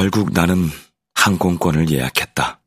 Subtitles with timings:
[0.00, 0.70] 결국 나는
[1.12, 2.58] 항공권을 예약했다.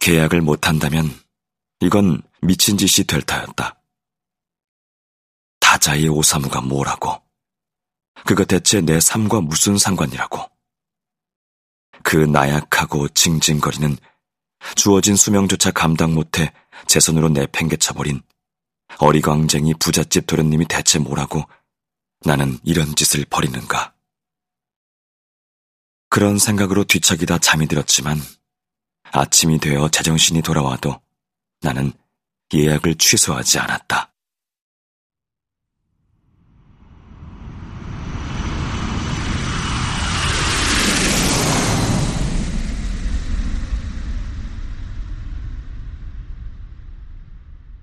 [0.00, 1.14] 계약을 못한다면
[1.80, 3.78] 이건 미친 짓이 될 터였다.
[5.60, 7.22] 다자의 오사무가 뭐라고?
[8.24, 10.50] 그가 대체 내 삶과 무슨 상관이라고?
[12.04, 13.98] 그 나약하고 징징거리는
[14.76, 16.54] 주어진 수명조차 감당 못해
[16.86, 18.22] 제 손으로 내팽개쳐버린
[18.96, 21.44] 어리광쟁이 부잣집 도련님이 대체 뭐라고
[22.24, 23.99] 나는 이런 짓을 벌이는가?
[26.10, 28.20] 그런 생각으로 뒤척이다 잠이 들었지만
[29.12, 31.00] 아침이 되어 제정신이 돌아와도
[31.60, 31.92] 나는
[32.52, 34.12] 예약을 취소하지 않았다.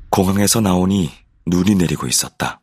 [0.10, 1.12] 공항에서 나오니
[1.46, 2.60] 눈이 내리고 있었다.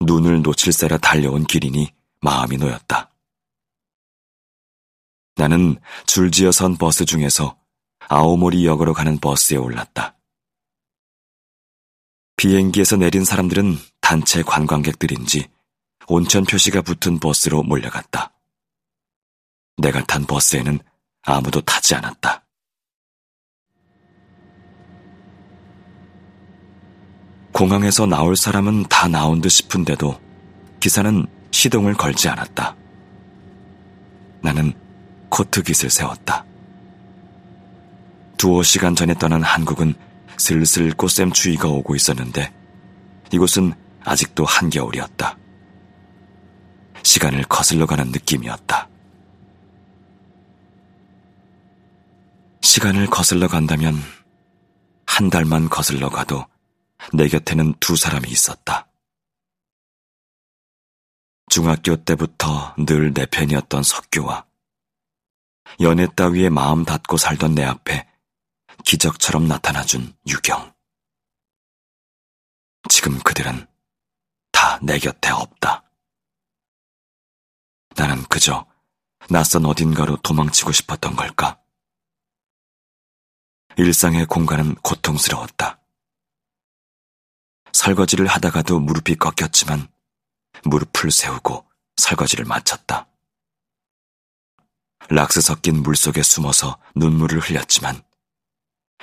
[0.00, 3.13] 눈을 놓칠세라 달려온 길이니 마음이 놓였다.
[5.36, 7.56] 나는 줄지어 선 버스 중에서
[8.08, 10.16] 아오모리 역으로 가는 버스에 올랐다.
[12.36, 15.48] 비행기에서 내린 사람들은 단체 관광객들인지
[16.06, 18.32] 온천 표시가 붙은 버스로 몰려갔다.
[19.78, 20.78] 내가 탄 버스에는
[21.22, 22.44] 아무도 타지 않았다.
[27.52, 30.20] 공항에서 나올 사람은 다 나온 듯 싶은데도
[30.80, 32.76] 기사는 시동을 걸지 않았다.
[34.42, 34.74] 나는
[35.34, 36.44] 코트깃을 세웠다.
[38.38, 39.94] 두어 시간 전에 떠난 한국은
[40.36, 42.52] 슬슬 꽃샘추위가 오고 있었는데
[43.32, 43.72] 이곳은
[44.04, 45.36] 아직도 한겨울이었다.
[47.02, 48.88] 시간을 거슬러 가는 느낌이었다.
[52.60, 53.96] 시간을 거슬러 간다면
[55.06, 56.46] 한 달만 거슬러 가도
[57.12, 58.86] 내 곁에는 두 사람이 있었다.
[61.48, 64.44] 중학교 때부터 늘 내 편이었던 석규와
[65.80, 68.08] 연애 따위에 마음 닫고 살던 내 앞에
[68.84, 70.74] 기적처럼 나타나준 유경.
[72.88, 73.66] 지금 그들은
[74.52, 75.84] 다 내 곁에 없다.
[77.96, 78.66] 나는 그저
[79.30, 81.60] 낯선 어딘가로 도망치고 싶었던 걸까?
[83.76, 85.80] 일상의 공간은 고통스러웠다.
[87.72, 89.88] 설거지를 하다가도 무릎이 꺾였지만
[90.64, 93.08] 무릎을 세우고 설거지를 마쳤다.
[95.10, 98.02] 락스 섞인 물 속에 숨어서 눈물을 흘렸지만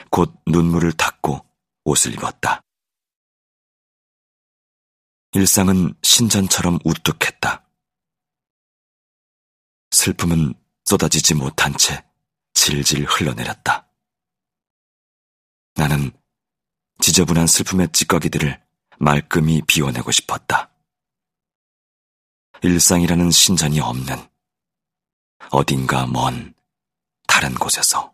[0.10, 1.46] 곧 눈물을 닦고
[1.84, 2.62] 옷을 입었다.
[5.34, 7.66] 일상은 신전처럼 우뚝했다.
[9.92, 10.54] 슬픔은
[10.86, 12.04] 쏟아지지 못한 채
[12.54, 13.88] 질질 흘러내렸다.
[15.76, 16.12] 나는
[17.00, 18.62] 지저분한 슬픔의 찌꺼기들을
[19.00, 20.72] 말끔히 비워내고 싶었다.
[22.62, 24.31] 일상이라는 신전이 없는
[25.50, 26.54] 어딘가 먼
[27.28, 28.14] 다른 곳에서.